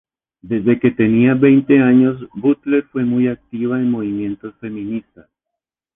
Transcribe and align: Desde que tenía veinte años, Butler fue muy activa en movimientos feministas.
Desde 0.41 0.79
que 0.79 0.89
tenía 0.89 1.35
veinte 1.35 1.79
años, 1.79 2.27
Butler 2.33 2.85
fue 2.91 3.05
muy 3.05 3.27
activa 3.27 3.77
en 3.79 3.91
movimientos 3.91 4.55
feministas. 4.59 5.27